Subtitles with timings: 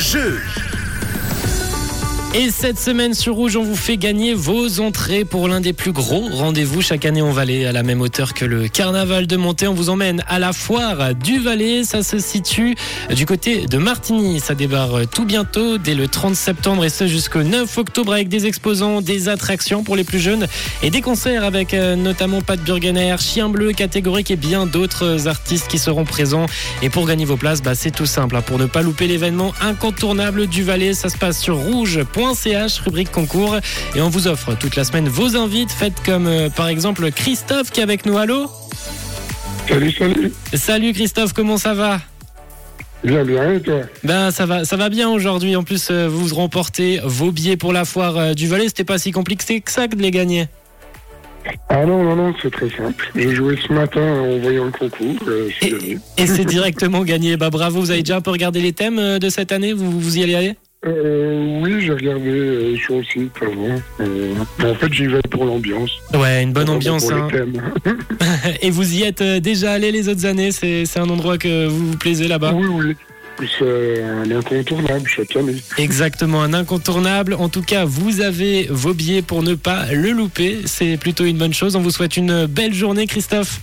[0.00, 0.69] 就。
[2.32, 6.28] Et cette semaine sur Rouge, on vous fait gagner vos entrées pour l'un des plus gros
[6.30, 9.66] rendez-vous chaque année en Valais, à la même hauteur que le carnaval de Monté.
[9.66, 11.82] On vous emmène à la foire du Valais.
[11.82, 12.76] Ça se situe
[13.16, 14.38] du côté de Martigny.
[14.38, 18.46] Ça débarre tout bientôt, dès le 30 septembre, et ce jusqu'au 9 octobre, avec des
[18.46, 20.46] exposants, des attractions pour les plus jeunes
[20.84, 25.66] et des concerts avec euh, notamment Pat Burgener, Chien Bleu, Catégorique et bien d'autres artistes
[25.66, 26.46] qui seront présents.
[26.80, 28.36] Et pour gagner vos places, bah, c'est tout simple.
[28.36, 28.42] hein.
[28.42, 31.56] Pour ne pas louper l'événement incontournable du Valais, ça se passe sur
[32.20, 33.56] rouge.ch, rubrique concours.
[33.94, 35.70] Et on vous offre toute la semaine vos invites.
[35.70, 38.18] Faites comme euh, par exemple Christophe qui est avec nous.
[38.18, 38.50] Allô
[39.68, 40.32] Salut, salut.
[40.54, 42.00] Salut Christophe, comment ça va?
[43.02, 43.80] Bien, bien, et toi?
[44.04, 45.56] Ben ça va, ça va bien aujourd'hui.
[45.56, 48.68] En plus, euh, vous remportez vos billets pour la foire euh, du Valais.
[48.68, 50.48] C'était pas si compliqué que ça de les gagner.
[51.70, 53.10] Ah non, non, non, c'est très simple.
[53.14, 55.16] J'ai joué ce matin en voyant le concours.
[55.26, 55.48] euh,
[56.18, 57.38] Et, c'est directement gagné.
[57.38, 57.80] Bah bravo.
[57.80, 59.72] Vous avez déjà un peu regardé les thèmes euh, de cette année?
[59.72, 63.82] Vous, vous y allez aller Euh, oui, j'ai regardé euh, sur le site avant.
[64.00, 65.90] Euh, en fait, j'y vais pour l'ambiance.
[66.14, 67.04] Ouais, une bonne ambiance.
[67.04, 67.28] Pour hein.
[67.30, 67.62] les thèmes.
[68.62, 70.52] Et vous y êtes euh, déjà allé les autres années.
[70.52, 72.54] C'est c'est un endroit que vous vous plaisez là-bas?
[72.54, 72.96] Oui, oui.
[73.58, 75.56] C'est un incontournable chaque année.
[75.78, 77.34] Exactement, un incontournable.
[77.34, 80.58] En tout cas, vous avez vos billets pour ne pas le louper.
[80.64, 81.76] C'est plutôt une bonne chose.
[81.76, 83.60] On vous souhaite une belle journée, Christophe.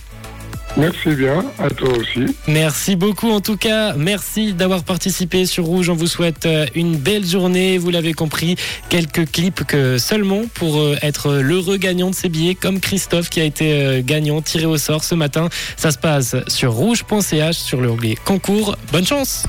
[0.78, 2.36] Merci bien, à toi aussi.
[2.46, 3.94] Merci beaucoup en tout cas.
[3.94, 5.90] Merci d'avoir participé sur Rouge.
[5.90, 7.78] On vous souhaite euh, une belle journée.
[7.78, 8.54] Vous l'avez compris,
[8.88, 13.40] quelques clips que seulement pour euh, être l'heureux gagnant de ces billets, comme Christophe qui
[13.40, 15.48] a été euh, gagnant tiré au sort ce matin.
[15.76, 18.76] Ça se passe sur rouge.ch sur l'onglet concours.
[18.92, 19.44] Bonne chance